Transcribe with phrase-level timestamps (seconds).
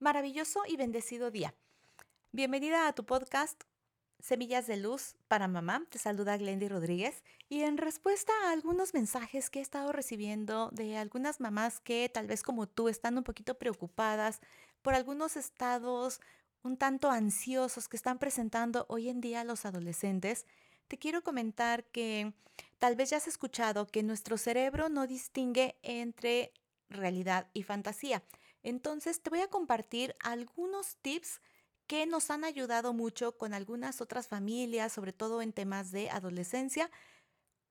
[0.00, 1.54] Maravilloso y bendecido día.
[2.32, 3.64] Bienvenida a tu podcast
[4.18, 5.84] Semillas de Luz para Mamá.
[5.90, 7.22] Te saluda Glendy Rodríguez.
[7.50, 12.26] Y en respuesta a algunos mensajes que he estado recibiendo de algunas mamás que tal
[12.26, 14.40] vez como tú están un poquito preocupadas
[14.80, 16.22] por algunos estados
[16.62, 20.46] un tanto ansiosos que están presentando hoy en día los adolescentes,
[20.88, 22.32] te quiero comentar que
[22.78, 26.54] tal vez ya has escuchado que nuestro cerebro no distingue entre
[26.88, 28.22] realidad y fantasía.
[28.62, 31.40] Entonces te voy a compartir algunos tips
[31.86, 36.90] que nos han ayudado mucho con algunas otras familias, sobre todo en temas de adolescencia,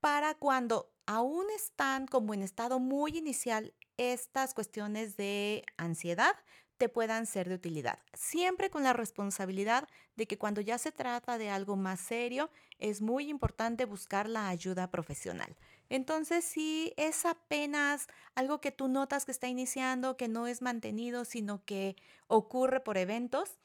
[0.00, 6.34] para cuando aún están como en estado muy inicial estas cuestiones de ansiedad,
[6.78, 7.98] te puedan ser de utilidad.
[8.14, 13.02] Siempre con la responsabilidad de que cuando ya se trata de algo más serio, es
[13.02, 15.56] muy importante buscar la ayuda profesional.
[15.90, 21.24] Entonces, si es apenas algo que tú notas que está iniciando, que no es mantenido,
[21.24, 21.96] sino que
[22.28, 23.58] ocurre por eventos,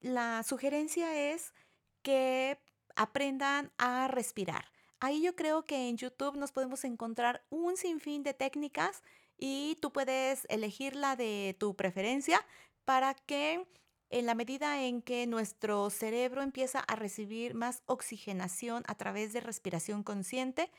[0.00, 1.54] la sugerencia es
[2.02, 2.58] que
[2.96, 4.66] aprendan a respirar.
[5.00, 9.02] Ahí yo creo que en YouTube nos podemos encontrar un sinfín de técnicas
[9.38, 12.44] y tú puedes elegir la de tu preferencia
[12.84, 13.66] para que
[14.10, 19.40] en la medida en que nuestro cerebro empieza a recibir más oxigenación a través de
[19.40, 20.70] respiración consciente,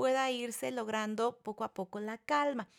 [0.00, 2.70] pueda irse logrando poco a poco la calma.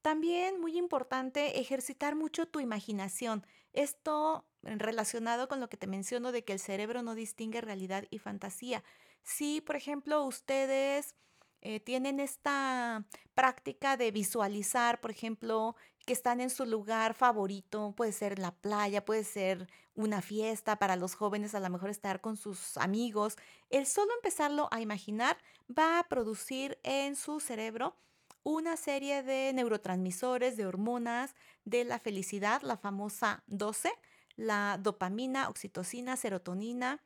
[0.00, 3.44] También muy importante ejercitar mucho tu imaginación.
[3.74, 8.18] Esto relacionado con lo que te menciono de que el cerebro no distingue realidad y
[8.18, 8.82] fantasía.
[9.22, 11.16] Si, por ejemplo, ustedes
[11.60, 15.76] eh, tienen esta práctica de visualizar, por ejemplo,
[16.10, 20.96] que están en su lugar favorito, puede ser la playa, puede ser una fiesta para
[20.96, 23.36] los jóvenes, a lo mejor estar con sus amigos,
[23.68, 25.38] el solo empezarlo a imaginar
[25.70, 27.94] va a producir en su cerebro
[28.42, 33.92] una serie de neurotransmisores, de hormonas de la felicidad, la famosa 12,
[34.34, 37.00] la dopamina, oxitocina, serotonina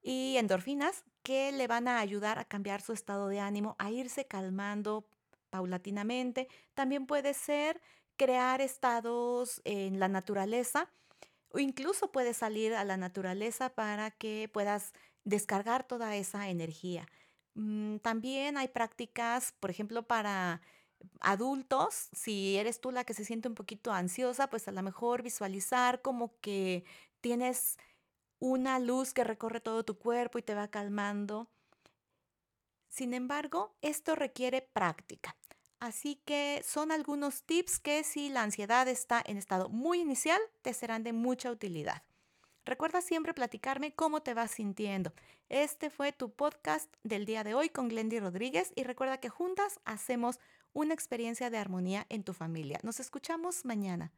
[0.00, 4.24] y endorfinas, que le van a ayudar a cambiar su estado de ánimo, a irse
[4.24, 5.04] calmando
[5.50, 6.48] paulatinamente.
[6.72, 7.78] También puede ser
[8.18, 10.90] crear estados en la naturaleza
[11.50, 14.92] o incluso puedes salir a la naturaleza para que puedas
[15.24, 17.06] descargar toda esa energía.
[17.54, 20.62] Mm, también hay prácticas, por ejemplo, para
[21.20, 25.22] adultos, si eres tú la que se siente un poquito ansiosa, pues a lo mejor
[25.22, 26.84] visualizar como que
[27.20, 27.78] tienes
[28.40, 31.48] una luz que recorre todo tu cuerpo y te va calmando.
[32.90, 35.37] Sin embargo, esto requiere práctica.
[35.80, 40.74] Así que son algunos tips que si la ansiedad está en estado muy inicial, te
[40.74, 42.02] serán de mucha utilidad.
[42.64, 45.14] Recuerda siempre platicarme cómo te vas sintiendo.
[45.48, 49.80] Este fue tu podcast del día de hoy con Glendy Rodríguez y recuerda que juntas
[49.84, 50.38] hacemos
[50.74, 52.78] una experiencia de armonía en tu familia.
[52.82, 54.06] Nos escuchamos mañana.